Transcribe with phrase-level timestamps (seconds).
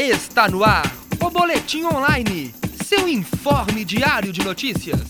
[0.00, 0.84] Está no ar
[1.20, 2.54] o Boletim Online,
[2.84, 5.00] seu informe diário de notícias.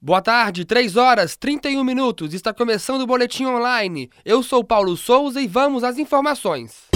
[0.00, 2.32] Boa tarde, 3 horas 31 minutos.
[2.32, 4.08] Está começando o Boletim Online.
[4.24, 6.89] Eu sou Paulo Souza e vamos às informações.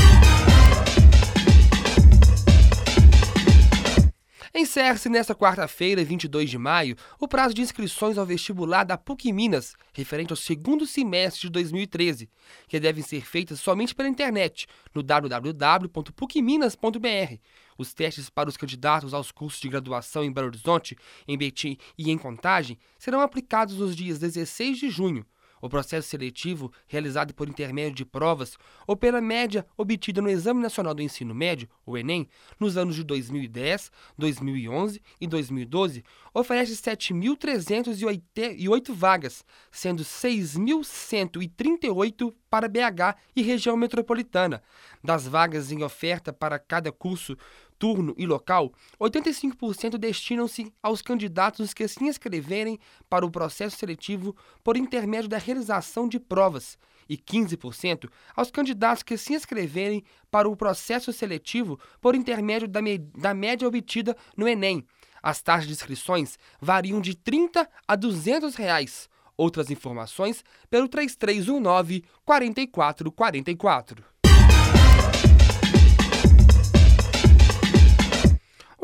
[4.57, 9.75] Encerra-se nesta quarta-feira, 22 de maio, o prazo de inscrições ao vestibular da PUC Minas,
[9.93, 12.31] referente ao segundo semestre de 2013,
[12.69, 17.41] que devem ser feitas somente pela internet, no www.pucminas.br.
[17.77, 22.13] Os testes para os candidatos aos cursos de graduação em Belo Horizonte, em Betim e
[22.13, 25.27] em Contagem serão aplicados nos dias 16 de junho,
[25.65, 30.93] o processo seletivo, realizado por intermédio de provas ou pela média obtida no Exame Nacional
[30.93, 32.29] do Ensino Médio, o Enem,
[32.61, 43.41] nos anos de 2010, 2011 e 2012, oferece 7.308 vagas, sendo 6.138 para BH e
[43.41, 44.63] região metropolitana.
[45.03, 47.39] Das vagas em oferta para cada curso,
[47.79, 54.77] turno e local, 85% destinam-se aos candidatos que se inscreverem para o processo seletivo por
[54.77, 61.13] intermédio da realização de provas e 15% aos candidatos que se inscreverem para o processo
[61.13, 62.81] seletivo por intermédio da,
[63.17, 64.85] da média obtida no Enem.
[65.23, 69.09] As taxas de inscrições variam de R$ 30 a 200 reais.
[69.37, 74.14] Outras informações pelo 3319 4444.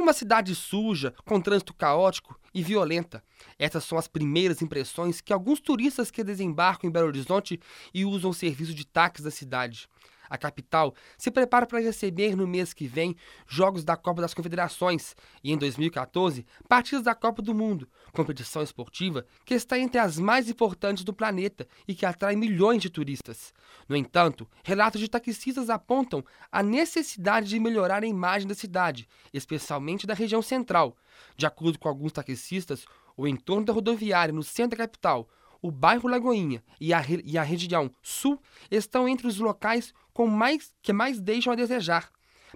[0.00, 3.22] Uma cidade suja, com trânsito caótico e violenta.
[3.58, 7.60] Essas são as primeiras impressões que alguns turistas que desembarcam em Belo Horizonte
[7.92, 9.90] e usam o serviço de táxi da cidade.
[10.30, 13.16] A capital se prepara para receber no mês que vem
[13.48, 19.26] jogos da Copa das Confederações e, em 2014, partidas da Copa do Mundo, competição esportiva
[19.44, 23.52] que está entre as mais importantes do planeta e que atrai milhões de turistas.
[23.88, 30.06] No entanto, relatos de taxistas apontam a necessidade de melhorar a imagem da cidade, especialmente
[30.06, 30.96] da região central.
[31.36, 35.28] De acordo com alguns taxistas, o entorno da rodoviária no centro da capital,
[35.62, 38.40] o bairro Lagoinha e a, e a região sul
[38.70, 42.10] estão entre os locais com mais, que mais deixam a desejar.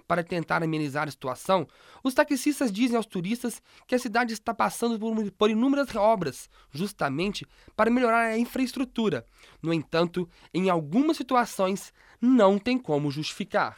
[0.07, 1.67] Para tentar amenizar a situação,
[2.03, 7.47] os taxistas dizem aos turistas que a cidade está passando por, por inúmeras obras, justamente
[7.75, 9.25] para melhorar a infraestrutura.
[9.61, 13.77] No entanto, em algumas situações, não tem como justificar.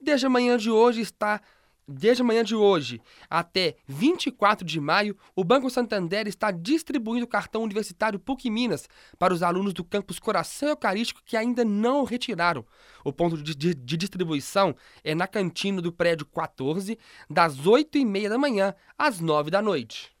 [0.00, 1.40] Desde a manhã de hoje está
[1.90, 3.00] Desde a manhã de hoje
[3.30, 8.86] até 24 de maio, o Banco Santander está distribuindo o cartão universitário PUC Minas
[9.18, 12.62] para os alunos do campus Coração Eucarístico que ainda não o retiraram.
[13.02, 16.98] O ponto de, de, de distribuição é na cantina do prédio 14,
[17.30, 20.17] das 8h30 da manhã às 9 da noite.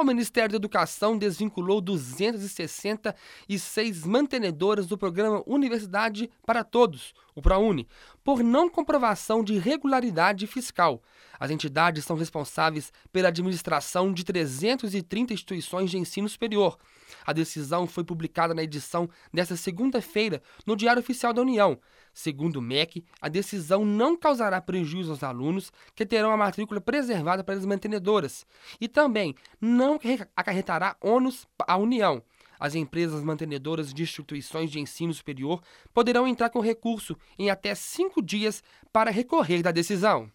[0.00, 7.86] O Ministério da Educação desvinculou 266 mantenedoras do programa Universidade para Todos, o ProUni,
[8.24, 11.02] por não comprovação de regularidade fiscal.
[11.38, 16.78] As entidades são responsáveis pela administração de 330 instituições de ensino superior.
[17.26, 21.78] A decisão foi publicada na edição desta segunda-feira no Diário Oficial da União.
[22.12, 27.44] Segundo o MEC, a decisão não causará prejuízo aos alunos que terão a matrícula preservada
[27.44, 28.46] para as mantenedoras
[28.80, 29.98] e também não
[30.36, 32.22] acarretará ônus à União.
[32.58, 35.62] As empresas mantenedoras de instituições de ensino superior
[35.94, 40.30] poderão entrar com recurso em até cinco dias para recorrer da decisão.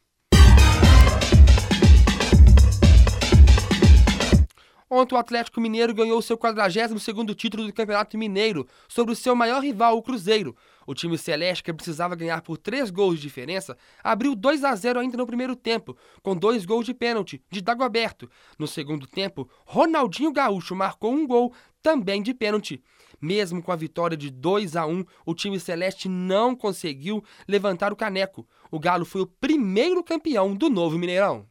[4.97, 9.61] Ontem o Atlético Mineiro ganhou seu 42º título do Campeonato Mineiro sobre o seu maior
[9.61, 10.55] rival, o Cruzeiro.
[10.87, 15.01] O time celeste, que precisava ganhar por três gols de diferença, abriu 2 a 0
[15.01, 18.31] ainda no primeiro tempo, com dois gols de pênalti de Dagoberto.
[18.57, 21.53] No segundo tempo, Ronaldinho Gaúcho marcou um gol
[21.83, 22.81] também de pênalti.
[23.19, 27.97] Mesmo com a vitória de 2 a 1, o time celeste não conseguiu levantar o
[27.97, 28.47] caneco.
[28.71, 31.45] O Galo foi o primeiro campeão do novo Mineirão.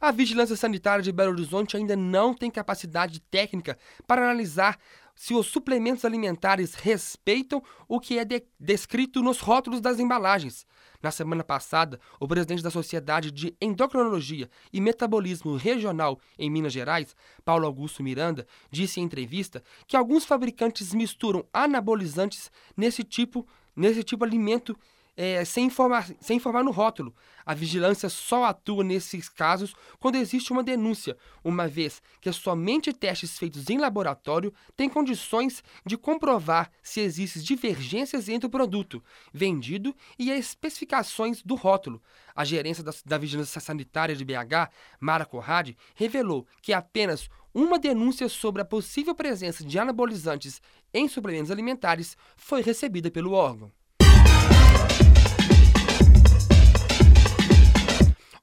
[0.00, 4.78] A Vigilância Sanitária de Belo Horizonte ainda não tem capacidade técnica para analisar
[5.18, 10.64] se os suplementos alimentares respeitam o que é de descrito nos rótulos das embalagens.
[11.02, 17.16] Na semana passada, o presidente da Sociedade de Endocrinologia e Metabolismo Regional em Minas Gerais,
[17.44, 23.44] Paulo Augusto Miranda, disse em entrevista que alguns fabricantes misturam anabolizantes nesse tipo,
[23.74, 24.78] nesse tipo de alimento
[25.20, 27.12] é, sem, informar, sem informar no rótulo.
[27.44, 33.36] A vigilância só atua nesses casos quando existe uma denúncia, uma vez que somente testes
[33.36, 40.30] feitos em laboratório têm condições de comprovar se existem divergências entre o produto vendido e
[40.30, 42.00] as especificações do rótulo.
[42.32, 44.70] A gerência da, da Vigilância Sanitária de BH,
[45.00, 50.62] Mara Corrade, revelou que apenas uma denúncia sobre a possível presença de anabolizantes
[50.94, 53.72] em suplementos alimentares foi recebida pelo órgão.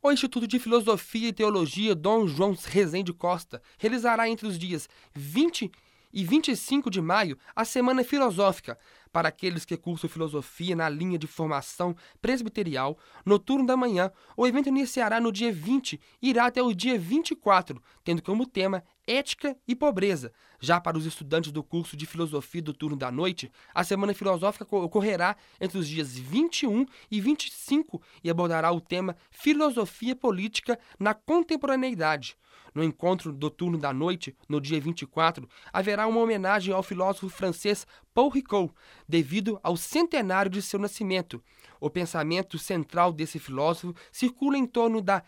[0.05, 5.71] O Instituto de Filosofia e Teologia Dom João Rezende Costa realizará entre os dias 20
[6.13, 8.77] e 25 de maio a Semana Filosófica,
[9.15, 14.45] para aqueles que cursam filosofia na linha de formação presbiterial, no turno da manhã, o
[14.45, 19.55] evento iniciará no dia 20 e irá até o dia 24, tendo como tema Ética
[19.65, 20.33] e Pobreza.
[20.59, 24.67] Já para os estudantes do curso de filosofia do turno da noite, a Semana Filosófica
[24.69, 32.35] ocorrerá entre os dias 21 e 25 e abordará o tema Filosofia Política na Contemporaneidade.
[32.75, 37.87] No encontro do turno da noite, no dia 24, haverá uma homenagem ao filósofo francês
[38.15, 38.69] Paul Ricoeur,
[39.05, 41.43] devido ao centenário de seu nascimento.
[41.81, 45.21] O pensamento central desse filósofo circula em torno da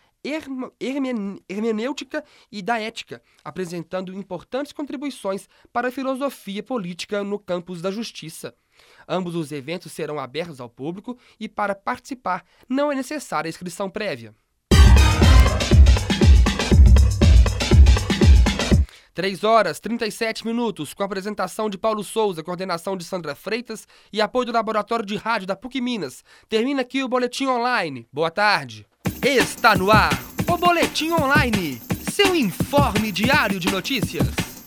[1.50, 8.56] hermenêutica e da ética, apresentando importantes contribuições para a filosofia política no campus da justiça.
[9.06, 14.34] Ambos os eventos serão abertos ao público e, para participar, não é necessária inscrição prévia.
[19.18, 24.20] 3 horas 37 minutos, com a apresentação de Paulo Souza, coordenação de Sandra Freitas e
[24.20, 26.22] apoio do Laboratório de Rádio da PUC Minas.
[26.48, 28.06] Termina aqui o Boletim Online.
[28.12, 28.86] Boa tarde.
[29.20, 30.12] Está no ar
[30.48, 31.82] o Boletim Online,
[32.12, 34.57] seu informe diário de notícias.